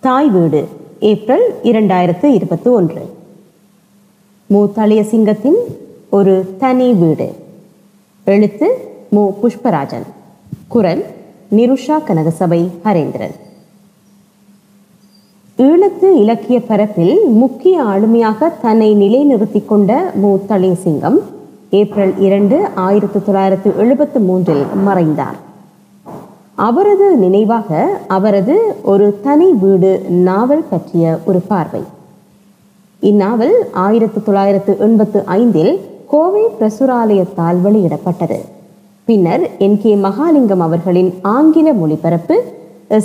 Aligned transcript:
தாய் 0.00 0.28
வீடு 0.28 0.68
ஏப்ரல் 1.00 1.54
இரண்டாயிரத்து 1.62 2.24
இருபத்தி 2.24 2.70
ஒன்று 2.70 3.16
மூத்தாளிய 4.46 5.02
சிங்கத்தின் 5.02 5.56
ஒரு 6.10 6.54
தனி 6.58 6.92
வீடு. 6.92 7.32
எழுத்து 8.24 8.88
மு. 9.08 9.30
புஷ்பராஜன். 9.42 10.02
குரல் 10.68 11.04
நிருஷா 11.56 11.98
கனகசபை 12.06 12.68
ஹரேந்திரன். 12.84 13.34
ஈழத்து 15.58 16.16
இலக்கிய 16.16 16.62
பரப்பில் 16.62 17.26
முக்கிய 17.26 17.82
ஆளுமையாக 17.82 18.52
தன்னை 18.60 18.94
நிலைநிறுத்திக் 18.94 19.68
கொண்ட 19.68 20.12
மூத்தளிய 20.22 20.72
சிங்கம் 20.74 21.20
ஏப்ரல் 21.70 22.18
இரண்டு 22.18 22.66
ஆயிரத்தி 22.74 23.20
தொள்ளாயிரத்து 23.22 23.72
எழுபத்து 23.76 24.20
மூன்றில் 24.20 24.64
மறைந்தார். 24.84 25.48
அவரது 26.66 27.06
நினைவாக 27.16 27.70
அவரது 28.16 28.54
ஒரு 28.82 29.06
தனி 29.22 29.46
வீடு 29.62 29.90
நாவல் 30.28 30.64
பற்றிய 30.70 31.04
ஒரு 31.24 31.40
பார்வை. 31.50 31.82
இந்நாவல் 33.08 33.54
ஆயிரத்தி 33.72 34.20
தொள்ளாயிரத்து 34.24 34.72
எண்பத்து 34.86 35.20
ஐந்தில் 35.24 35.72
கோவை 36.06 36.42
பிரசுராலயத்தால் 36.58 37.58
வெளியிடப்பட்டது. 37.64 38.38
பின்னர் 39.04 39.44
என் 39.58 39.78
கே 39.82 39.92
மகாலிங்கம் 39.94 40.64
அவர்களின் 40.66 41.10
ஆங்கில 41.22 41.72
மொழிபரப்பு 41.72 42.36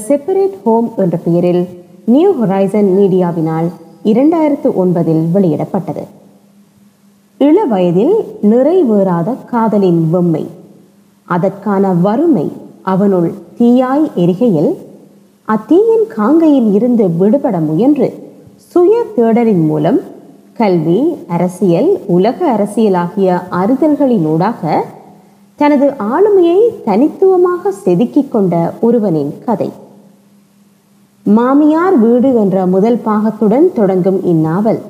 செப்பரேட் 0.07 0.57
ஹோம் 0.63 0.89
என்ற 0.97 1.17
பெயரில் 1.27 1.63
நியூ 2.05 2.31
ஹொரைசன் 2.41 2.91
மீடியாவினால் 2.97 3.69
இரண்டாயிரத்து 4.03 4.69
ஒன்பதில் 4.83 5.23
வெளியிடப்பட்டது. 5.33 6.05
இள 7.37 7.57
வயதில் 7.63 8.15
நிறைவேறாத 8.51 9.29
காதலின் 9.45 10.03
வெம்மை 10.13 10.45
அதற்கான 11.25 11.93
வறுமை 12.05 12.47
அவனுள் 12.91 13.29
தீயாய் 13.59 14.05
எரிகையில் 14.15 14.71
அத்தீயின் 15.47 16.05
காங்கையில் 16.17 16.69
இருந்து 16.73 17.05
விடுபட 17.19 17.59
முயன்று 17.59 18.07
சுய 18.71 19.03
தேடலின் 19.17 19.65
மூலம் 19.65 19.99
கல்வி 20.59 20.99
அரசியல் 21.27 21.89
உலக 22.07 22.39
அரசியல் 22.51 22.93
ஆகிய 22.93 23.37
அறிதல்களினூடாக 23.51 24.61
தனது 25.55 25.87
ஆளுமையை 26.13 26.59
தனித்துவமாக 26.85 27.73
செதுக்கிக் 27.85 28.31
கொண்ட 28.31 28.73
ஒருவனின் 28.79 29.33
கதை. 29.45 29.69
மாமியார் 31.23 31.97
வீடு 31.99 32.31
என்ற 32.35 32.65
முதல் 32.65 32.99
பாகத்துடன் 33.03 33.67
தொடங்கும் 33.73 34.19
இந்நாவல். 34.25 34.81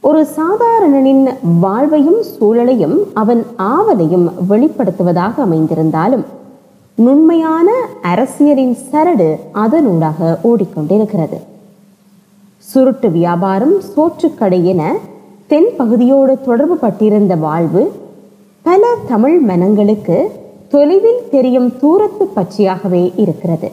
ஒரு 0.00 0.26
சாதாரணனின் 0.36 1.24
வாழ்வையும் 1.60 2.22
சூழலையும் 2.40 2.96
அவன் 3.14 3.42
ஆவலையும் 3.56 4.26
வெளிப்படுத்துவதாக 4.50 5.34
அமைந்திருந்தாலும் 5.46 6.24
நுண்மையான 6.94 7.70
அரசியலின் 8.02 8.76
சரடு 8.90 9.38
அதனூடாக 9.54 10.38
ஓடிக்கொண்டிருக்கிறது. 10.44 11.38
சுருட்டு 12.58 13.10
வியாபாரம் 13.10 13.80
சோற்றுக்கடை 13.96 14.64
என 14.64 14.96
தென் 15.46 15.70
பகுதியோடு 15.76 16.40
தொடர்பு 16.40 16.76
பட்டிருந்த 16.76 17.36
வாழ்வு 17.36 17.92
பல 18.62 18.94
தமிழ் 19.08 19.38
மனங்களுக்கு 19.38 20.30
தொலைவில் 20.68 21.28
தெரியும் 21.30 21.78
தூரத்து 21.78 22.30
பச்சையாகவே 22.36 23.12
இருக்கிறது. 23.16 23.70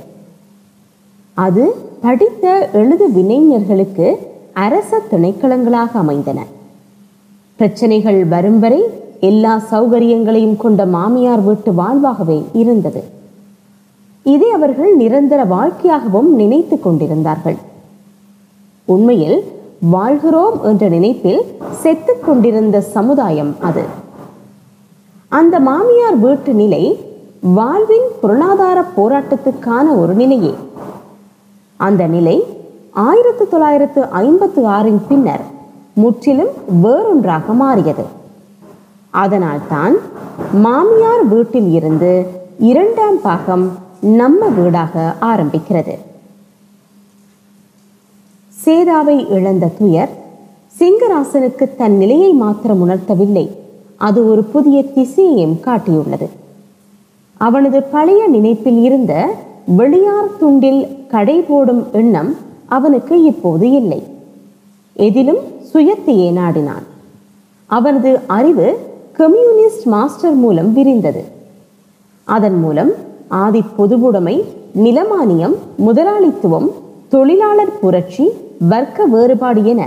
அது 1.33 1.75
படித்த 2.01 2.69
எழுது 2.73 3.07
வினைஞர்களுக்கு 3.09 4.15
அரச 4.53 5.01
திணைக்களங்களாக 5.11 5.91
அமைந்தன. 5.93 6.45
பிரச்சனைகள் 7.55 8.25
வரும் 8.25 8.59
வரை 8.59 8.83
எல்லா 9.19 9.61
சௌகரியங்களையும் 9.71 10.57
கொண்ட 10.57 10.85
மாமியார் 10.85 11.41
வீட்டு 11.41 11.71
வாழ்வாகவே 11.71 12.45
இருந்தது. 12.53 13.03
இதை 14.23 14.51
அவர்கள் 14.51 14.95
நிரந்தர 14.95 15.45
வாழ்க்கையாகவும் 15.45 16.29
நினைத்து 16.35 16.79
கொண்டிருந்தார்கள். 16.79 17.57
உண்மையில் 18.85 19.43
வாழ்கிறோம் 19.79 20.63
என்ற 20.63 20.89
நினைப்பில் 20.89 21.41
செத்து 21.71 22.19
கொண்டிருந்த 22.19 22.81
சமுதாயம் 22.81 23.55
அது. 23.61 23.83
அந்த 25.27 25.59
மாமியார் 25.59 26.17
வீட்டு 26.17 26.53
நிலை 26.53 26.99
வாழ்வின் 27.39 28.07
பொருளாதார 28.21 28.83
போராட்டத்துக்கான 28.97 29.99
ஒரு 29.99 30.13
நிலையே. 30.13 30.53
அந்த 31.77 32.07
நிலை 32.07 32.43
ஆயிரத்தி 32.91 33.47
தொள்ளாயிரத்து 33.47 34.03
ஐம்பத்து 34.03 34.67
ஆறின் 34.67 35.01
பின்னர் 35.07 35.41
முற்றிலும் 35.93 36.53
வேறொன்றாக 36.81 37.53
மாறியது. 37.53 38.17
அதனால்தான் 39.09 39.95
மாமியார் 40.53 41.27
வீட்டில் 41.27 41.71
இருந்து 41.71 42.25
இரண்டாம் 42.59 43.21
பாகம் 43.21 43.77
நம்ம 43.99 44.47
வீடாக 44.47 45.15
ஆரம்பிக்கிறது. 45.21 45.97
சேதாவை 48.65 49.31
இழந்த 49.31 49.71
துயர் 49.77 50.09
சிங்கராசனுக்கு 50.79 51.75
தன் 51.75 51.97
நிலையை 51.97 52.31
மாத்திரம் 52.31 52.89
உணர்த்தவில்லை. 52.89 53.49
அது 53.97 54.31
ஒரு 54.31 54.43
புதிய 54.43 54.83
திசையையும் 54.83 55.59
காட்டியுள்ளது. 55.65 56.29
அவனது 57.37 57.83
பழைய 57.83 58.27
நினைப்பில் 58.27 58.81
இருந்த 58.81 59.35
வெளியார் 59.65 60.37
துண்டில் 60.41 61.07
கடை 61.07 61.41
போடும் 61.41 61.87
எண்ணம் 61.91 62.35
அவனுக்கு 62.65 63.23
இப்போது 63.23 63.71
இல்லை. 63.71 64.03
எதிலும் 64.93 65.37
சுயத்தையே 65.73 66.31
நாடினான். 66.31 66.83
அவனது 67.65 68.19
அறிவு 68.27 68.88
கம்யூனிஸ்ட் 69.19 69.85
மாஸ்டர் 69.93 70.35
மூலம் 70.41 70.67
விரிந்தது. 70.75 71.21
அதன் 72.35 72.57
மூலம் 72.63 72.91
ஆதி 73.43 73.61
பொதுவுடைமை 73.77 74.35
நிலமானியம் 74.83 75.55
முதலாளித்துவம் 75.85 76.67
தொழிலாளர் 77.13 77.73
புரட்சி 77.81 78.25
வர்க்க 78.71 79.05
வேறுபாடு 79.13 79.61
என 79.71 79.81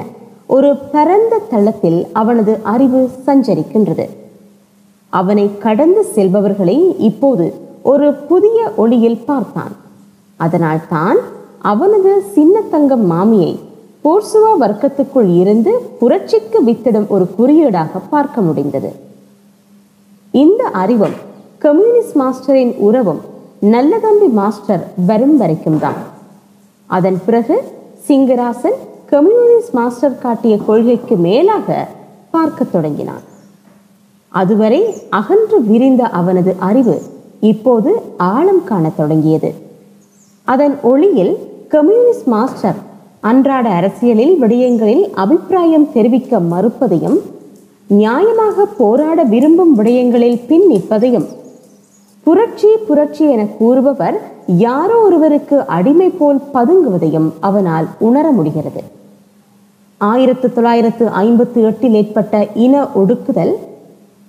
ஒரு 0.56 0.70
பரந்த 0.94 1.34
தளத்தில் 1.52 2.00
அவனது 2.20 2.54
அறிவு 2.72 3.00
சஞ்சரிக்கின்றது. 3.26 4.06
அவனை 5.12 5.46
கடந்து 5.64 6.02
செல்பவர்களை 6.14 6.76
இப்போது 7.08 7.46
ஒரு 7.92 8.08
புதிய 8.30 8.58
ஒளியில் 8.84 9.24
பார்த்தான். 9.30 9.74
அதனால் 10.40 10.82
தான் 10.94 11.20
அவனது 11.72 12.12
சின்னத்தங்கம் 12.34 13.06
மாமியை 13.12 13.52
போர்சுவா 14.04 14.52
வர்க்கத்துக்குள் 14.64 15.30
இருந்து 15.42 15.72
புரட்சிக்கு 16.02 16.60
வித்திடும் 16.68 17.08
ஒரு 17.14 17.26
குறியீடாக 17.38 18.02
பார்க்க 18.14 18.46
முடிந்தது. 18.48 18.92
இந்த 20.40 20.62
அறிவும் 20.82 21.16
கம்யூனிஸ்ட் 21.64 22.16
மாஸ்டரின் 22.20 22.72
உறவும் 22.86 23.20
நல்லதம்பி 23.72 24.28
மாஸ்டர் 24.38 24.82
வரும் 25.08 25.36
வரைக்கும் 25.40 25.78
தான். 25.78 25.98
அதன் 26.86 27.18
பிறகு 27.26 27.56
சிங்கராசன் 28.06 28.78
கம்யூனிஸ்ட் 29.12 29.74
மாஸ்டர் 29.78 30.16
காட்டிய 30.22 30.54
கொள்கைக்கு 30.68 31.16
மேலாக 31.16 31.68
பார்க்க 32.30 32.64
தொடங்கினான். 32.64 33.24
அதுவரை 34.40 34.80
அகன்று 35.18 35.58
விரிந்த 35.70 36.02
அவனது 36.20 36.54
அறிவு 36.68 36.96
இப்போது 37.50 37.90
ஆழம் 38.16 38.64
காணத் 38.70 38.96
தொடங்கியது. 38.96 39.50
அதன் 40.44 40.76
ஒளியில் 40.92 41.34
கம்யூனிஸ்ட் 41.74 42.30
மாஸ்டர் 42.34 42.80
அன்றாட 43.30 43.66
அரசியலில் 43.80 44.34
விடயங்களில் 44.42 45.04
அபிப்பிராயம் 45.24 45.88
தெரிவிக்க 45.92 46.40
மறுப்பதையும் 46.52 47.18
நியாயமாக 48.00 48.66
போராட 48.80 49.22
விரும்பும் 49.32 49.72
விடயங்களில் 49.78 50.40
பின் 50.46 50.66
நிற்பதையும் 50.70 51.28
புரட்சி 52.26 52.70
புரட்சி 52.88 53.24
என 53.34 53.42
கூறுபவர் 53.58 54.16
யாரோ 54.56 54.96
ஒருவருக்கு 55.06 55.56
அடிமை 55.76 56.08
போல் 56.10 56.40
பதுங்குவதையும் 56.54 57.28
அவனால் 57.48 57.86
உணர 58.08 58.26
முடிகிறது. 58.30 58.82
ஆயிரத்து 60.00 60.46
தொள்ளாயிரத்து 60.52 61.04
ஐம்பத்தி 61.24 61.60
எட்டில் 61.68 61.96
ஏற்பட்ட 62.00 62.36
இன 62.64 62.84
ஒடுக்குதல் 63.00 63.52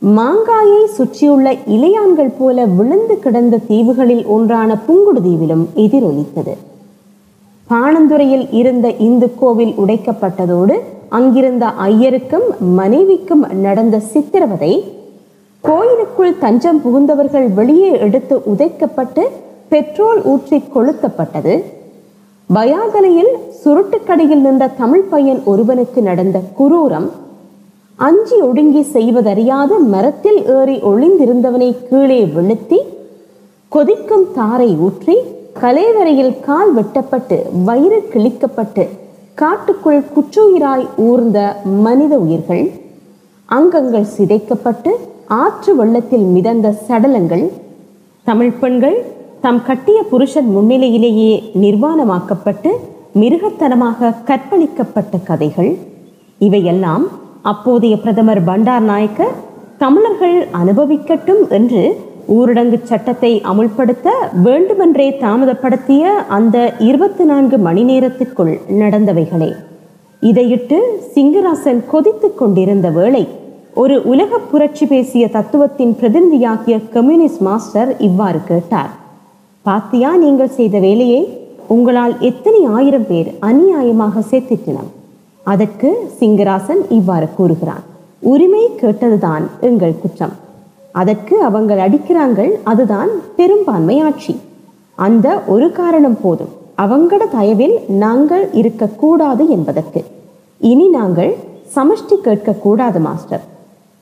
மாங்காயை 0.01 0.81
சுற்றியுள்ள 0.97 1.47
இலையான்கள் 1.75 2.34
போல 2.38 2.66
விழுந்து 2.78 3.16
கிடந்த 3.19 3.59
தீவுகளில் 3.69 4.24
ஒன்றான 4.35 4.78
புங்குடுதீவிலும் 4.88 5.66
எதிரொலித்தது. 5.84 6.56
பாணந்துறையில் 7.68 8.47
இருந்த 8.62 8.88
இந்து 9.07 9.30
கோவில் 9.39 9.74
உடைக்கப்பட்டதோடு 9.83 10.75
அங்கிருந்த 11.13 11.65
ஐயருக்கும் 11.77 12.48
மனைவிக்கும் 12.60 13.44
நடந்த 13.62 14.00
சித்திரவதை 14.00 14.74
கோயிலுக்குள் 15.63 16.38
தஞ்சம் 16.38 16.81
புகுந்தவர்கள் 16.81 17.48
வெளியே 17.54 17.92
எடுத்து 18.00 18.36
உதைக்கப்பட்டு 18.54 19.24
பெட்ரோல் 19.68 20.21
ஊற்றி 20.24 20.62
கொளுத்தப்பட்டது. 20.75 21.54
பயாதலையில் 22.50 23.31
சுருட்டுக்கடையில் 23.60 24.42
நின்ற 24.42 24.68
தமிழ் 24.68 25.06
பையன் 25.10 25.42
ஒருவனுக்கு 25.44 26.01
நடந்த 26.01 26.42
குரூரம் 26.57 27.07
அஞ்சி 28.00 28.42
ஒடுங்கி 28.42 28.81
செய்வதறியாது 28.81 29.80
மரத்தில் 29.80 30.42
ஏறி 30.45 30.75
ஒளிந்திருந்தவனை 30.81 31.69
கீழே 31.89 32.21
விழுத்தி 32.25 32.80
கொதிக்கும் 33.71 34.33
தாரை 34.33 34.77
ஊற்றி 34.77 35.16
கலைவரையில் 35.62 36.39
கால் 36.39 36.74
வெட்டப்பட்டு 36.74 37.38
வயிறு 37.66 38.00
கிழிக்கப்பட்டு 38.13 39.02
காட்டுக்குள் 39.35 40.03
குற்றுயிராய் 40.15 40.85
ஊர்ந்த 40.95 41.39
மனித 41.63 42.18
உயிர்கள் 42.18 42.71
அங்கங்கள் 43.45 44.06
சிதைக்கப்பட்டு 44.18 44.91
ஆற்று 45.27 45.75
வெள்ளத்தில் 45.75 46.25
மிதந்த 46.25 46.75
சடலங்கள் 46.88 47.51
தமிழ் 48.24 48.51
பெண்கள் 48.51 48.97
தம் 49.41 49.62
கட்டிய 49.63 50.03
புருஷன் 50.03 50.50
முன்னிலையிலேயே 50.57 51.31
நிர்வாணமாக்கப்பட்டு 51.62 52.71
மிருகத்தனமாக 53.19 54.13
கற்பழிக்கப்பட்ட 54.25 55.18
கதைகள். 55.24 55.77
இவையெல்லாம் 56.38 57.03
அப்போதைய 57.41 57.97
பிரதமர் 57.97 58.44
பண்டார் 58.44 58.81
நாயக்க 58.81 59.27
தமிழர்கள் 59.77 60.47
அனுபவிக்கட்டும் 60.63 61.50
என்று 61.50 61.83
ஊரடங்கு 62.27 62.83
சட்டத்தை 62.83 63.41
அமுல்படுத்த 63.41 64.09
வேண்டுமென்றே 64.43 65.17
தாமதப்படுத்திய 65.21 66.01
அந்த 66.27 66.73
இருபத்தி 66.79 67.23
நான்கு 67.23 67.57
மணி 67.57 67.83
நேரத்திற்குள் 67.83 68.59
நடந்தவைகளே. 68.69 69.51
இதையிட்டு 70.21 70.77
சிங்கராசன் 71.15 71.81
கொதித்துக் 71.87 72.37
கொண்டிருந்த 72.37 72.89
வேளை 72.89 73.27
ஒரு 73.73 74.01
உலக 74.03 74.37
புரட்சி 74.37 74.85
பேசிய 74.85 75.27
தத்துவத்தின் 75.27 75.97
பிரதிநிதியாகிய 76.01 76.89
கம்யூனிஸ்ட் 76.93 77.41
மாஸ்டர் 77.41 77.95
இவ்வாறு 77.99 78.39
கேட்டார். 78.47 78.89
பாத்தியா 79.61 80.15
நீங்கள் 80.15 80.49
செய்த 80.49 80.79
வேலையை? 80.79 81.37
உங்களால் 81.67 82.15
எத்தனை 82.19 82.65
ஆயிரம் 82.65 83.07
பேர் 83.07 83.33
அநியாயமாக 83.41 84.23
சேர்த்திட்டனர்? 84.31 84.89
அதற்கு 85.43 86.09
சிங்கராசன் 86.19 86.81
இவ்வாறு 86.89 87.29
கூறுகிறான். 87.35 87.83
உரிமை 88.19 88.69
கேட்டதுதான் 88.81 89.43
எங்கள் 89.59 89.95
குற்றம். 90.01 90.43
அதற்கு 91.00 91.36
அவங்கள் 91.50 91.81
அடிக்கிறாங்கள் 91.86 92.51
அதுதான் 92.72 93.12
பெரும்பான்மை 93.36 93.98
ஆட்சி. 94.07 94.34
அந்த 94.98 95.28
ஒரு 95.54 95.68
காரணம் 95.72 96.18
போதும். 96.22 96.54
அவங்கட 96.84 97.24
தயவில் 97.38 97.75
நாங்கள் 98.04 98.45
இருக்கக்கூடாது 98.62 99.44
என்பதற்கு. 99.50 100.01
இனி 100.62 100.88
நாங்கள் 100.98 101.34
சமஷ்டி 101.75 102.16
கேட்கக்கூடாது 102.28 103.00
மாஸ்டர். 103.00 103.44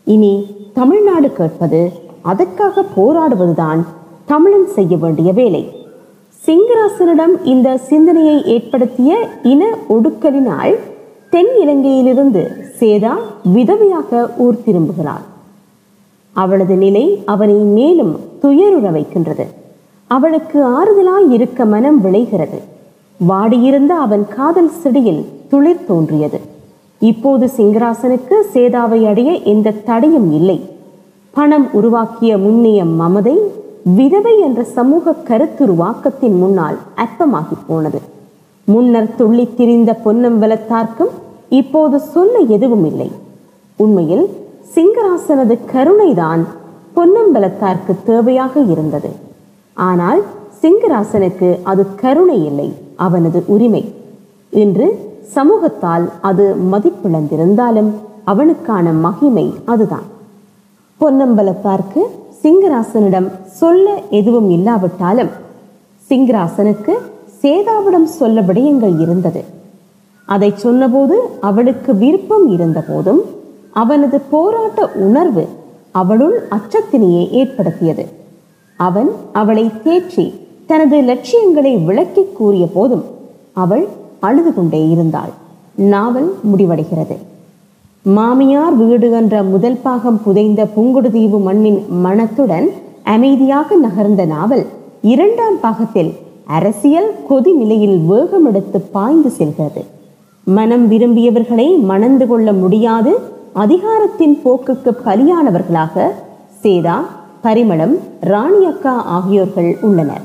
இனி 0.07 0.33
தமிழ்நாடு 0.73 1.29
கேட்பது 1.33 1.81
அதற்காக 2.21 2.83
போராடுவதுதான் 2.97 3.81
தமிழன் 4.25 4.67
செய்ய 4.75 4.95
வேண்டிய 4.97 5.31
வேலை. 5.31 5.63
சிங்கராசனிடம் 6.43 7.35
இந்த 7.43 7.77
சிந்தனையை 7.89 8.37
ஏற்படுத்திய 8.55 9.11
இன 9.53 9.63
ஒடுக்கலினால் 9.95 10.75
தென் 11.29 11.51
இலங்கையிலிருந்து 11.63 12.43
சேதா 12.79 13.13
விதவையாக 13.55 14.29
ஊர் 14.45 14.63
திரும்புகிறார் 14.65 15.25
அவளது 16.33 16.75
நிலை 16.75 17.21
அவனை 17.25 17.53
மேலும் 17.53 18.19
துயருற 18.41 18.91
வைக்கின்றது. 18.91 19.45
அவளுக்கு 20.07 20.67
ஆறுதலாய் 20.67 21.31
இருக்க 21.31 21.65
மனம் 21.65 22.01
விளைகிறது. 22.01 22.61
வாடியிருந்த 23.29 23.87
அவன் 23.87 24.27
காதல் 24.27 24.69
செடியில் 24.69 25.25
துளிர் 25.47 25.85
தோன்றியது. 25.85 26.39
இப்போது 26.99 27.49
சிங்கராசனுக்கு 27.57 28.33
சேதாவை 28.53 29.07
அடைய 29.07 29.31
எந்த 29.31 29.71
தடையும் 29.71 30.33
இல்லை. 30.33 30.61
பணம் 31.29 31.73
உருவாக்கிய 31.73 32.37
முன்னைய 32.37 32.85
மமதை 32.85 33.37
விதவை 33.83 34.39
என்ற 34.39 34.63
சமூக 34.63 35.15
கருத்துருவாக்கத்தின் 35.27 36.37
முன்னால் 36.37 36.77
அற்பமாகி 36.95 37.55
போனது. 37.67 38.01
முன்னர் 38.63 39.15
துள்ளித் 39.15 39.57
திரிந்த 39.57 39.99
பொன்னம்பலத்தார்க்கும் 40.05 41.11
இப்போது 41.49 41.99
சொல்ல 41.99 42.37
எதுவும் 42.37 42.85
இல்லை. 42.85 43.11
உண்மையில் 43.77 44.29
சிங்கராசனது 44.75 45.55
கருணைதான் 45.73 46.43
பொன்னம்பலத்தார்க்கு 46.95 47.93
தேவையாக 48.07 48.71
இருந்தது. 48.71 49.11
ஆனால் 49.73 50.21
சிங்கராசனுக்கு 50.61 51.49
அது 51.63 51.85
கருணை 51.95 52.45
இல்லை 52.45 52.73
அவனது 52.95 53.43
உரிமை. 53.45 53.83
இன்று 54.49 54.87
சமூகத்தால் 55.35 56.05
அது 56.21 56.55
மதிப்பிழந்திருந்தாலும் 56.71 57.91
அவனுக்கான 58.23 58.91
மகிமை 59.05 59.53
அதுதான். 59.65 60.07
பொன்னம்பலத்தார்க்கு 61.01 62.01
சிங்கராசனிடம் 62.43 63.29
சொல்ல 63.61 63.95
எதுவும் 64.09 64.49
இல்லாவிட்டாலும் 64.49 65.31
சிங்கராசனுக்கு 66.09 66.93
சேதாவிடம் 67.41 68.09
சொல்ல 68.19 68.41
விடயங்கள் 68.41 68.95
இருந்தது. 68.99 69.43
அதை 70.25 70.53
சொன்னபோது 70.55 71.15
அவளுக்கு 71.49 71.91
விருப்பம் 71.95 72.47
இருந்த 72.51 72.79
போதும் 72.89 73.21
அவனது 73.71 74.17
போராட்ட 74.33 74.87
உணர்வு 75.07 75.43
அவளுள் 75.91 76.35
அச்சத்தினையே 76.57 77.23
ஏற்படுத்தியது. 77.29 78.05
அவன் 78.75 79.09
அவளை 79.31 79.65
தேற்றி 79.85 80.25
தனது 80.65 81.01
லட்சியங்களை 81.01 81.77
விளக்கி 81.77 82.23
கூறிய 82.37 82.65
போதும் 82.73 83.03
அவள் 83.53 83.87
அழுது 84.19 84.53
கொண்டே 84.53 84.89
இருந்தாள். 84.89 85.33
நாவல் 85.75 86.29
முடிவடைகிறது. 86.51 87.15
மாமியார் 88.05 88.75
வீடு 88.75 89.11
என்ற 89.11 89.43
முதல் 89.43 89.77
பாகம் 89.83 90.21
புதைந்த 90.23 90.61
புங்குடுதீவு 90.75 91.39
மண்ணின் 91.41 91.79
மனத்துடன் 92.05 92.67
அமைதியாக 93.03 93.75
நகர்ந்த 93.75 94.25
நாவல் 94.25 94.65
இரண்டாம் 95.01 95.59
பாகத்தில் 95.59 96.11
அரசியல் 96.45 97.11
கொதி 97.29 97.51
நிலையில் 97.53 97.97
வேகமெடுத்து 98.09 98.79
பாய்ந்து 98.91 99.29
செல்கிறது. 99.29 99.83
மனம் 100.43 100.91
விரும்பியவர்களை 100.91 101.67
மணந்து 101.91 102.27
கொள்ள 102.27 102.53
முடியாது 102.53 103.11
அதிகாரத்தின் 103.53 104.41
போக்குக்கு 104.43 104.91
பலியானவர்களாக 105.05 106.03
சேதா 106.63 107.05
பரிமளம் 107.43 107.97
ராணி 108.19 108.65
அக்கா 108.65 109.03
ஆகியோர்கள் 109.05 109.77
உள்ளனர். 109.81 110.21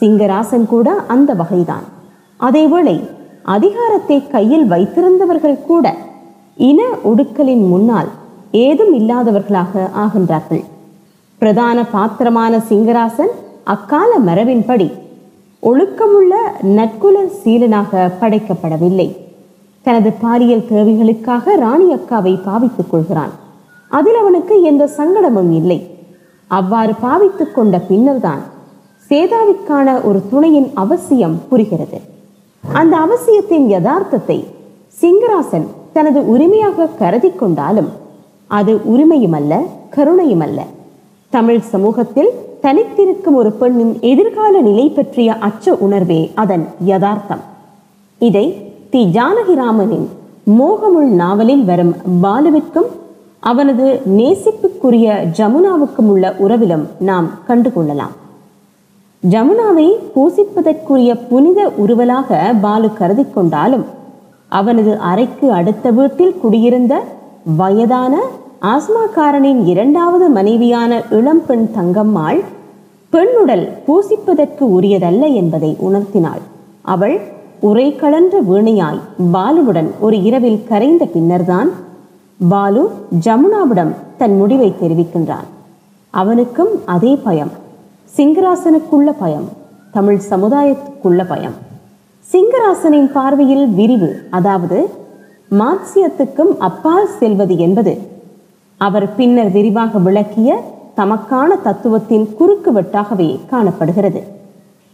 சிங்கராசன் 0.00 0.66
கூட 0.66 0.92
அந்த 0.92 1.34
வகைதான். 1.34 1.84
அதேவேளை 2.40 3.08
அதிகாரத்தை 3.42 4.26
கையில் 4.26 4.70
வைத்திருந்தவர்கள் 4.70 5.62
கூட 5.66 5.94
இன 6.56 6.82
ஒடுக்கலின் 7.04 7.68
முன்னால் 7.68 8.08
ஏதும் 8.50 8.98
இல்லாதவர்களாக 9.00 9.90
ஆகின்றார்கள். 9.96 10.64
பிரதான 11.38 11.84
பாத்திரமான 11.84 12.62
சிங்கராசன் 12.68 13.32
அக்கால 13.64 14.18
மரபின்படி 14.18 14.92
ஒழுக்கமுள்ள 15.62 16.34
நற்குல 16.62 17.26
சீலனாக 17.44 18.10
படைக்கப்படவில்லை. 18.20 19.23
தனது 19.86 20.10
பாலியல் 20.22 20.68
தேவைகளுக்காக 20.70 21.56
ராணி 21.56 21.86
அக்காவை 21.94 22.34
பாவித்துக் 22.46 22.90
கொள்கிறான். 22.90 23.32
அதில் 23.90 24.18
அவனுக்கு 24.20 24.54
எந்த 24.62 24.84
சங்கடமும் 24.96 25.52
இல்லை. 25.52 25.78
அவ்வாறு 26.46 26.92
பாவித்துக் 27.02 27.54
கொண்ட 27.54 27.78
பின்னர்தான் 27.78 28.42
சேதாவிற்கான 29.10 30.02
ஒரு 30.02 30.22
துணையின் 30.30 30.70
அவசியம் 30.74 31.36
புரிகிறது. 31.48 31.98
அந்த 32.72 32.94
அவசியத்தின் 33.06 33.66
யதார்த்தத்தை 33.74 34.38
சிங்கராசன் 35.00 35.66
தனது 35.92 36.20
உரிமையாக 36.28 36.86
கருதி 36.86 37.30
கொண்டாலும் 37.30 37.90
அது 38.46 38.72
உரிமையுமல்ல 38.94 39.54
கருணையுமல்ல. 39.96 40.60
தமிழ் 41.30 41.62
சமூகத்தில் 41.72 42.30
தனித்திருக்கும் 42.62 43.38
ஒரு 43.40 43.52
பெண்ணின் 43.52 43.94
எதிர்கால 44.00 44.60
நிலை 44.60 44.86
பற்றிய 44.88 45.30
அச்ச 45.48 45.76
உணர்வே 45.86 46.20
அதன் 46.34 46.64
யதார்த்தம். 46.84 47.42
இதை 48.18 48.46
தி 48.94 49.04
ஜானகிராமனின் 49.04 50.04
மோகமுள் 50.58 51.08
நாவலில் 51.12 51.64
வரும் 51.64 51.94
பாலுவிற்கும் 52.22 52.90
அவனது 53.40 54.00
நேசிப்புக்குரிய 54.18 55.06
ஜமுனாவுக்கும் 55.38 56.06
உள்ள 56.06 56.34
உறவிலும் 56.38 56.84
நாம் 56.98 57.30
கண்டுகொள்ளலாம் 57.48 58.14
ஜமுனாவை 59.22 59.88
பூசிப்பதற்குரிய 60.14 61.26
புனித 61.28 61.72
உருவலாக 61.76 62.54
பாலு 62.60 62.92
கருதி 62.92 63.26
கொண்டாலும் 63.34 63.84
அவனது 64.48 64.98
அறைக்கு 64.98 65.52
அடுத்த 65.52 65.90
வீட்டில் 65.90 66.40
குடியிருந்த 66.40 67.02
வயதான 67.56 68.14
ஆஸ்மாக்காரனின் 68.62 69.64
இரண்டாவது 69.64 70.28
மனைவியான 70.28 71.02
இளம்பெண் 71.10 71.68
தங்கம்மாள் 71.78 72.44
பெண்ணுடல் 73.12 73.68
பூசிப்பதற்கு 73.86 74.66
உரியதல்ல 74.80 75.34
என்பதை 75.34 75.76
உணர்த்தினாள். 75.82 76.42
அவள் 76.82 77.20
உரை 77.68 77.94
கலன்ற 77.94 78.40
வீணையாய் 78.50 79.00
பாலுவுடன் 79.32 79.90
ஒரு 80.00 80.22
இரவில் 80.22 80.64
கரைந்த 80.68 81.04
பின்னர்தான் 81.04 81.70
பாலு 82.48 82.90
ஜமுனாவிடம் 83.24 83.92
தன் 84.16 84.36
முடிவை 84.36 84.72
தெரிவிக்கின்றான். 84.80 85.46
அவனுக்கும் 86.10 86.68
அதே 86.84 87.16
பயம். 87.16 87.50
சிங்கராசனுக்குள்ள 88.16 89.14
பயம். 89.18 89.48
தமிழ் 89.92 90.20
சமுதாயத்துக்குள்ள 90.30 91.26
பயம். 91.28 91.52
சிங்கராசனின் 92.32 93.10
பார்வையில் 93.12 93.66
விரிவு. 93.66 94.16
அதாவது 94.30 94.90
மார்க்சியத்துக்கும் 95.50 96.58
அப்பால் 96.58 97.08
செல்வது 97.18 97.56
என்பது. 97.56 97.98
அவர் 98.76 99.14
பின்னர் 99.14 99.50
விரிவாக 99.50 99.98
விளக்கிய 99.98 100.62
தமக்கான 100.96 101.60
தத்துவத்தின் 101.62 102.28
குறுக்குவெட்டாகவே 102.40 103.38
காணப்படுகிறது. 103.48 104.22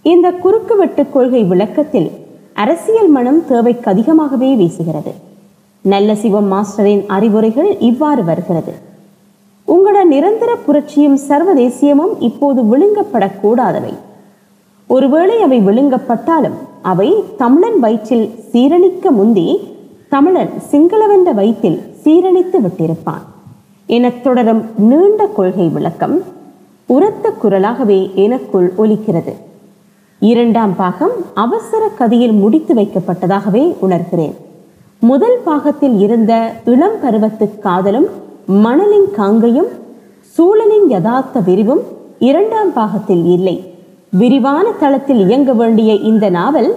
இந்த 0.03 0.33
குறுக்குவெட்டு 0.45 1.07
கொள்கை 1.13 1.45
விளக்கத்தில் 1.45 2.20
அரசியல் 2.63 3.09
மனம் 3.09 3.47
தேவைக்கு 3.47 3.91
அதிகமாகவே 3.91 4.49
வீசுகிறது. 4.55 5.13
நல்ல 5.83 6.15
சிவம் 6.15 6.53
மாஸ்டரின் 6.53 7.07
அறிவுரைகள் 7.07 7.79
இவ்வாறு 7.79 8.25
வருகிறது. 8.25 8.73
உங்களோட 9.69 10.05
நிரந்தர 10.05 10.57
புரட்சியும் 10.67 11.19
சர்வதேசியமும் 11.29 12.15
இப்போது 12.19 12.63
விழுங்கப்படக்கூடாதவை. 12.63 13.95
ஒருவேளை 14.87 15.43
அவை 15.43 15.59
விழுங்கப்பட்டாலும் 15.61 16.59
அவை 16.83 17.25
தமிழன் 17.37 17.79
வயிற்றில் 17.81 18.27
சீரணிக்க 18.53 19.11
முந்தி 19.11 19.47
தமிழன் 20.09 20.51
சிங்களவென்ற 20.71 21.35
வயிற்றில் 21.35 21.81
சீரணித்து 22.05 22.59
விட்டிருப்பான். 22.65 23.25
எனத் 23.87 24.23
தொடரும் 24.23 24.65
நீண்ட 24.77 25.27
கொள்கை 25.27 25.69
விளக்கம் 25.69 26.23
உரத்த 26.87 27.33
குரலாகவே 27.43 28.15
எனக்குள் 28.15 28.73
ஒலிக்கிறது. 28.79 29.35
இரண்டாம் 30.21 30.77
பாகம் 30.77 31.11
அவசர 31.35 31.91
கதியில் 31.99 32.33
முடித்து 32.33 32.75
வைக்கப்பட்டதாகவே 32.75 33.75
உணர்கிறேன். 33.83 34.35
முதல் 34.99 35.39
பாகத்தில் 35.45 35.99
இருந்த 35.99 36.53
இளம் 36.65 36.99
பருவத்து 37.03 37.59
காதலும் 37.59 38.07
மணலின் 38.65 39.09
காங்கையும் 39.17 39.71
சூழலின் 40.23 40.89
யதார்த்த 40.89 41.41
விரிவும் 41.41 41.81
இரண்டாம் 42.19 42.73
பாகத்தில் 42.73 43.25
இல்லை. 43.25 43.75
விரிவான 44.11 44.73
தளத்தில் 44.81 45.27
இயங்க 45.27 45.53
வேண்டிய 45.53 45.95
இந்த 45.95 46.31
நாவல் 46.31 46.75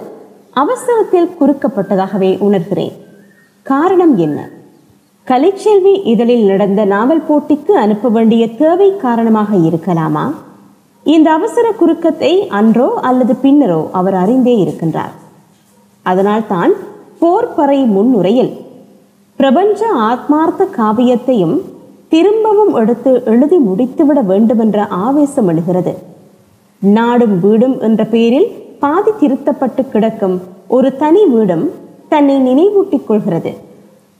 அவசரத்தில் 0.52 1.30
குறுக்கப்பட்டதாகவே 1.40 2.38
உணர்கிறேன். 2.38 2.92
காரணம் 3.62 4.16
என்ன? 4.16 4.48
கலைச்செல்வி 5.26 6.06
இதழில் 6.06 6.46
நடந்த 6.46 6.84
நாவல் 6.84 7.24
போட்டிக்கு 7.28 7.70
அனுப்ப 7.70 8.08
வேண்டிய 8.08 8.48
தேவை 8.48 8.96
காரணமாக 8.96 9.56
இருக்கலாமா? 9.56 10.30
இந்த 11.12 11.28
அவசர 11.32 11.66
குறுக்கத்தை 11.72 12.32
அன்றோ 12.58 12.88
அல்லது 13.08 13.34
பின்னரோ 13.42 13.80
அவர் 13.98 14.14
அறிந்தே 14.14 14.54
இருக்கின்றார். 14.64 15.14
அதனால்தான் 16.02 16.72
போர்ப்பறை 17.20 17.78
முன்னுரையில் 17.86 18.52
பிரபஞ்ச 19.36 19.86
ஆத்மார்த்த 20.08 20.62
காவியத்தையும் 20.78 21.56
திரும்பவும் 22.08 22.74
எடுத்து 22.74 23.22
எழுதி 23.24 23.56
முடித்துவிட 23.68 24.18
வேண்டுமென்ற 24.24 24.86
ஆவேசம் 24.86 25.48
எழுகிறது. 25.48 25.94
நாடும் 26.78 27.40
வீடும் 27.40 27.80
என்ற 27.80 28.04
பெயரில் 28.04 28.48
பாதி 28.78 29.12
திருத்தப்பட்டு 29.20 29.84
கிடக்கும் 29.84 30.42
ஒரு 30.68 30.96
தனி 30.96 31.24
வீடும் 31.24 31.70
தன்னை 32.08 32.36
நினைவூட்டிக் 32.48 33.06
கொள்கிறது. 33.06 33.52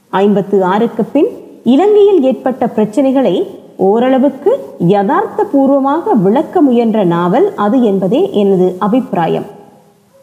ஐம்பத்து 0.09 0.63
ஆறுக்கு 0.63 1.03
பின் 1.13 1.29
இலங்கையில் 1.63 2.21
ஏற்பட்ட 2.21 2.65
பிரச்சனைகளை 2.75 3.35
ஓரளவுக்கு 3.77 4.51
யதார்த்த 4.93 5.43
பூர்வமாக 5.51 6.13
விளக்க 6.25 6.61
முயன்ற 6.67 6.97
நாவல் 7.13 7.47
அது 7.65 7.77
என்பதே 7.89 8.21
எனது 8.41 8.67
அபிப்பிராயம். 8.85 9.47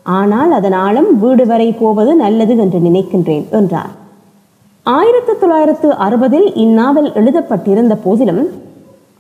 ஆனால் 0.07 0.53
அதன் 0.59 0.77
ஆழம் 0.87 1.11
வீடு 1.23 1.45
வரை 1.51 1.69
போவது 1.81 2.13
நல்லது 2.23 2.55
என்று 2.65 2.79
நினைக்கின்றேன் 2.87 3.45
என்றார். 3.59 3.93
ஆயிரத்தி 4.87 5.35
தொள்ளாயிரத்து 5.41 5.89
அறுபதில் 6.07 6.49
இந்நாவல் 6.65 7.11
எழுதப்பட்டிருந்த 7.21 7.97
போதிலும் 8.05 8.43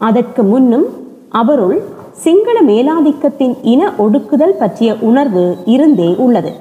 அதற்கு 0.08 0.42
முன்னும் 0.42 0.86
அவருள் 1.40 1.76
சிங்கள 2.24 2.56
மேலாதிக்கத்தின் 2.70 3.54
இன 3.72 3.92
ஒடுக்குதல் 4.04 4.58
பற்றிய 4.62 4.96
உணர்வு 5.08 5.44
இருந்தே 5.74 6.08
உள்ளது. 6.24 6.52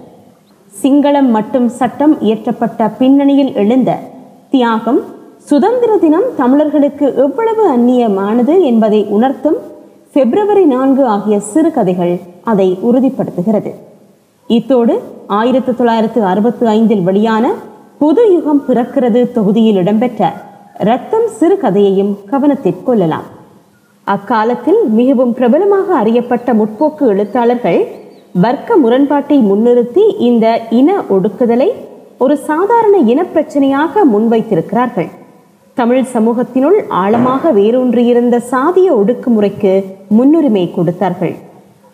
சிங்களம் 0.74 1.32
மட்டும் 1.38 1.68
சட்டம் 1.80 2.14
இயற்றப்பட்ட 2.28 2.92
பின்னணியில் 3.00 3.52
எழுந்த 3.64 3.98
தியாகம் 4.54 5.02
சுதந்திர 5.50 5.92
தினம் 6.04 6.28
தமிழர்களுக்கு 6.40 7.06
எவ்வளவு 7.24 7.64
அந்நியமானது 7.76 8.54
என்பதை 8.70 9.00
உணர்த்தும் 9.16 9.58
பிப்ரவரி 10.16 10.64
நான்கு 10.74 11.04
ஆகிய 11.14 11.36
சிறுகதைகள் 11.52 12.14
அதை 12.52 12.68
உறுதிப்படுத்துகிறது. 12.88 13.72
இத்தோடு 14.50 14.94
ஆயிரத்தி 15.40 15.72
தொள்ளாயிரத்து 15.80 16.22
அறுபத்தி 16.32 16.66
ஐந்தில் 16.78 17.04
வெளியான 17.10 17.46
புது 18.02 18.24
யுகம் 18.34 18.62
பிறக்கிறது 18.68 19.20
தொகுதியில் 19.36 19.80
இடம்பெற்ற 19.82 20.32
ரத்தம் 20.90 21.28
சிறுகதையையும் 21.40 22.14
கவனத்தில் 22.32 22.84
கொள்ளலாம். 22.88 23.28
அக்காலத்தில் 24.08 24.82
மிகவும் 25.00 25.34
பிரபலமாக 25.40 25.88
அறியப்பட்ட 26.02 26.54
முற்போக்கு 26.60 27.06
எழுத்தாளர்கள் 27.14 27.82
வர்க்க 28.46 28.78
முரண்பாட்டை 28.84 29.40
முன்னிறுத்தி 29.50 30.04
இந்த 30.30 30.46
இன 30.82 30.92
ஒடுக்குதலை 31.16 31.70
ஒரு 32.26 32.36
சாதாரண 32.50 32.96
இனப்பிரச்சனையாக 33.14 34.04
முன்வைத்திருக்கிறார்கள். 34.14 35.10
தமிழ் 35.74 36.06
சமூகத்தினுள் 36.14 36.78
ஆழமாக 36.90 37.52
வேரூன்றியிருந்த 37.52 38.38
சாதிய 38.52 38.90
ஒடுக்குமுறைக்கு 38.92 39.86
முன்னுரிமை 40.08 40.72
கொடுத்தார்கள். 40.72 41.36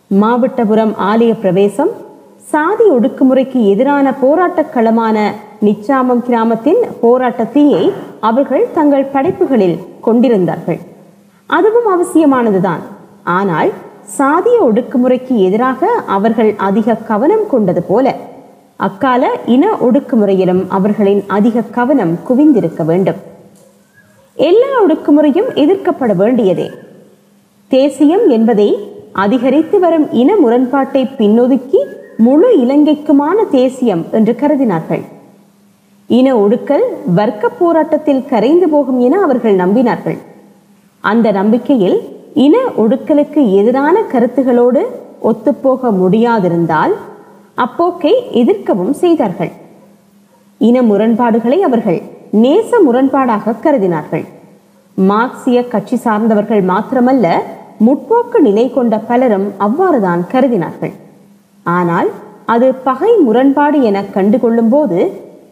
மாவட்டபுரம் 0.08 0.94
ஆலய 1.00 1.40
பிரவேசம் 1.40 1.90
சாதி 2.38 2.84
ஒடுக்குமுறைக்கு 2.90 3.68
எதிரான 3.68 4.14
போராட்டக் 4.14 4.74
களமான 4.76 5.32
நிச்சாமம் 5.62 6.24
கிராமத்தின் 6.26 6.82
போராட்ட 7.02 7.44
தீயை 7.44 7.92
அவர்கள் 8.20 8.68
தங்கள் 8.74 9.06
படைப்புகளில் 9.06 9.80
கொண்டிருந்தார்கள். 10.02 10.80
அதுவும் 11.46 11.90
அவசியமானதுதான். 11.94 12.84
ஆனால் 13.24 13.72
சாதிய 14.18 14.58
ஒடுக்குமுறைக்கு 14.62 15.36
எதிராக 15.36 15.88
அவர்கள் 16.08 16.54
அதிக 16.58 16.94
கவனம் 16.94 17.48
கொண்டது 17.48 17.84
போல 17.84 18.16
அக்கால 18.78 19.32
இன 19.46 19.68
ஒடுக்குமுறையிலும் 19.72 20.66
அவர்களின் 20.68 21.24
அதிக 21.28 21.62
கவனம் 21.62 22.20
குவிந்திருக்க 22.30 22.86
வேண்டும். 22.86 23.27
எல்லா 24.46 24.68
ஒடுக்குமுறையும் 24.86 25.48
எதிர்க்கப்பட 25.64 26.16
வேண்டியதே. 26.16 26.72
தேசியம் 27.68 28.30
என்பதை 28.30 28.68
அதிகரித்து 29.12 29.80
வரும் 29.80 30.12
இன 30.12 30.36
முரண்பாட்டை 30.36 31.10
பின்னொதுக்கி 31.18 31.80
முழு 32.18 32.50
இலங்கைக்குமான 32.58 33.50
தேசியம் 33.52 34.06
என்று 34.12 34.36
கருதினார்கள். 34.42 35.04
இன 36.08 36.36
ஒடுக்கல் 36.36 36.86
வர்க்க 37.16 37.50
போராட்டத்தில் 37.50 38.26
கரைந்து 38.26 38.70
போகும் 38.70 39.00
என 39.00 39.22
அவர்கள் 39.22 39.56
நம்பினார்கள். 39.56 40.18
அந்த 41.00 41.32
நம்பிக்கையில் 41.32 41.98
இன 42.34 42.58
ஒடுக்கலுக்கு 42.78 43.52
எதிரான 43.52 44.02
கருத்துகளோடு 44.12 44.84
ஒத்துப்போக 45.24 45.92
முடியாதிருந்தால் 46.02 46.94
அப்போக்கை 47.58 48.14
எதிர்க்கவும் 48.32 48.94
செய்தார்கள். 48.94 49.52
இன 50.58 50.82
முரண்பாடுகளை 50.82 51.60
அவர்கள் 51.62 52.02
நேச 52.44 52.70
முரண்பாடாக 52.86 53.56
கருதினார்கள். 53.66 54.26
மார்க்சிய 54.98 55.60
கட்சி 55.74 55.98
சார்ந்தவர்கள் 56.06 56.64
மாத்திரமல்ல 56.72 57.28
முற்போக்கு 57.86 58.40
நிலை 58.48 58.66
கொண்ட 58.76 58.98
பலரும் 59.10 59.48
அவ்வாறுதான் 59.66 60.24
கருதினார்கள். 60.34 60.94
ஆனால் 61.66 62.10
அது 62.54 62.68
பகை 62.88 63.12
முரண்பாடு 63.28 63.80
என 63.90 64.02
கண்டுகொள்ளும் 64.16 64.72
போது 64.74 65.00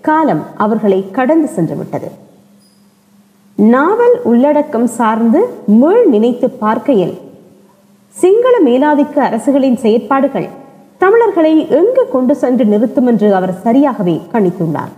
காலம் 0.07 0.43
அவர்களை 0.63 0.99
கடந்து 1.17 1.47
சென்று 1.55 1.75
விட்டது 1.75 2.09
நாவல் 3.57 4.15
உள்ளடக்கம் 4.31 4.89
சார்ந்து 4.97 5.41
மீள் 5.81 6.05
நினைத்து 6.13 6.47
பார்க்கையில் 6.63 7.15
சிங்கள 8.15 8.55
மேலாதிக்க 8.67 9.17
அரசுகளின் 9.29 9.81
செயற்பாடுகள் 9.83 10.49
தமிழர்களை 11.03 11.53
எங்கு 11.79 12.03
கொண்டு 12.13 12.35
சென்று 12.43 12.65
நிறுத்தும் 12.65 13.07
என்று 13.11 13.27
அவர் 13.39 13.53
சரியாகவே 13.65 14.15
கணித்துள்ளார். 14.33 14.93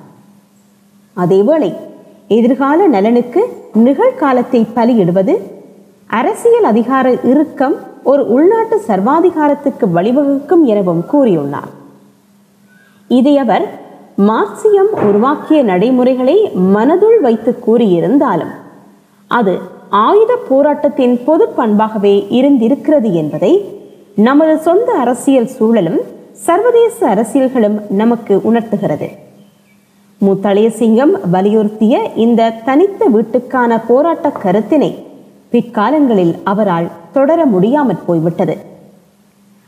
அதேவேளை 1.21 1.69
எதிர்கால 2.27 2.87
நலனுக்கு 2.87 3.41
நிகழ்காலத்தை 3.85 4.61
பலியிடுவது 4.75 5.35
அரசியல் 6.07 6.63
அதிகார 6.63 7.07
இறுக்கம் 7.31 7.75
ஒரு 8.03 8.23
உள்நாட்டு 8.27 8.77
சர்வாதிகாரத்துக்கு 8.87 9.85
வழிவகுக்கும் 9.95 10.63
எனவும் 10.73 11.03
கூறியுள்ளார். 11.13 11.71
இதை 13.07 13.37
அவர் 13.37 13.65
மார்க்சியம் 14.29 14.91
உருவாக்கிய 15.07 15.63
நடைமுறைகளை 15.63 16.37
மனதுள் 16.75 17.19
வைத்து 17.21 17.51
கூறியிருந்தாலும் 17.65 18.53
அது 19.27 19.53
ஆயுத 19.89 20.35
போராட்டத்தின் 20.49 21.15
பொது 21.25 21.47
பண்பாகவே 21.47 22.15
இருந்திருக்கிறது 22.29 23.13
என்பதை 23.13 23.53
நமது 24.15 24.57
சொந்த 24.59 24.91
அரசியல் 24.93 25.53
சூழலும் 25.57 25.99
சர்வதேச 26.47 26.97
அரசியல்களும் 27.07 27.77
நமக்கு 27.89 28.33
உணர்த்துகிறது. 28.43 29.09
முத்தளையசிங்கம் 30.25 31.11
வலியுறுத்திய 31.33 31.95
இந்த 32.15 32.49
தனித்த 32.65 33.01
வீட்டுக்கான 33.15 33.81
போராட்ட 33.87 34.31
கருத்தினை 34.43 34.89
பிற்காலங்களில் 35.51 36.33
அவரால் 36.43 36.87
தொடர 37.11 37.45
முடியாமற் 37.45 38.05
போய்விட்டது. 38.05 38.55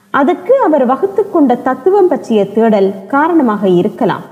அதற்கு 0.10 0.54
அவர் 0.68 0.86
வகுத்து 0.86 1.24
கொண்ட 1.32 1.56
தத்துவம் 1.56 2.08
பற்றிய 2.08 2.48
தேடல் 2.48 2.90
காரணமாக 3.08 3.68
இருக்கலாம். 3.68 4.26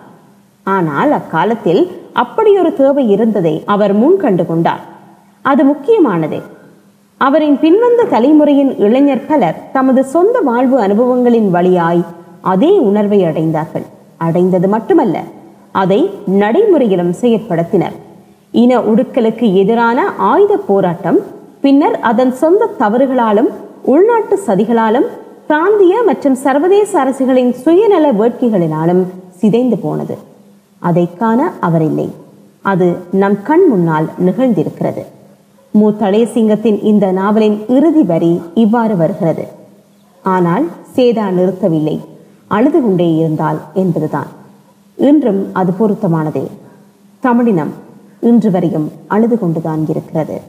ஆனால் 0.63 1.11
அக்காலத்தில் 1.11 1.83
அப்படியொரு 2.13 2.73
தேவை 2.73 3.09
இருந்ததை 3.09 3.63
அவர் 3.65 3.93
முன் 3.93 4.17
கண்டு 4.17 4.45
கொண்டார். 4.45 4.83
அது 5.41 5.63
முக்கியமானது. 5.63 6.41
அவரின் 7.17 7.57
பின்வந்த 7.61 8.01
தலைமுறையின் 8.09 8.75
இளைஞர் 8.77 9.25
பலர் 9.27 9.71
தமது 9.71 10.03
சொந்த 10.03 10.39
வாழ்வு 10.39 10.77
அனுபவங்களின் 10.87 11.49
வழியாய் 11.49 12.03
அதே 12.41 12.73
உணர்வை 12.89 13.23
அடைந்தார்கள். 13.23 13.87
அடைந்தது 14.17 14.67
மட்டுமல்ல 14.67 15.17
அதை 15.81 15.99
நடைமுறையிலும் 16.41 17.13
செயற்படுத்தினர். 17.21 17.95
இன 18.61 18.79
ஒடுக்கலுக்கு 18.91 19.47
எதிரான 19.61 19.99
ஆயுத 20.31 20.53
போராட்டம் 20.69 21.19
பின்னர் 21.63 21.97
அதன் 22.09 22.33
சொந்த 22.41 22.69
தவறுகளாலும் 22.79 23.49
உள்நாட்டு 23.93 24.35
சதிகளாலும் 24.47 25.07
பிராந்திய 25.49 25.95
மற்றும் 26.09 26.37
சர்வதேச 26.45 26.91
அரசுகளின் 27.03 27.51
சுயநல 27.63 28.05
வேட்கைகளினாலும் 28.21 29.03
சிதைந்து 29.39 29.77
போனது. 29.83 30.15
அதை 30.89 31.05
காண 31.21 31.39
அவர் 31.67 31.85
இல்லை. 31.89 32.07
அது 32.71 32.87
நம் 33.21 33.37
கண் 33.49 33.65
முன்னால் 33.71 34.07
நிகழ்ந்திருக்கிறது. 34.25 35.03
மு 35.79 35.87
தளையசிங்கத்தின் 36.01 36.79
இந்த 36.91 37.05
நாவலின் 37.19 37.57
இறுதி 37.77 38.03
வரி 38.11 38.33
இவ்வாறு 38.63 38.95
வருகிறது. 39.03 39.45
ஆனால் 40.25 40.65
சேதா 40.95 41.25
நிறுத்தவில்லை. 41.37 41.97
அழுது 42.47 42.79
கொண்டே 42.81 43.09
இருந்தால் 43.21 43.59
என்பதுதான். 43.73 44.31
இன்றும் 44.97 45.41
அது 45.53 45.71
பொருத்தமானதே. 45.71 46.47
தமிழினம் 47.19 47.73
இன்று 48.19 48.51
வரையும் 48.51 48.91
அழுது 49.07 49.39
கொண்டுதான் 49.39 49.85
இருக்கிறது. 49.87 50.41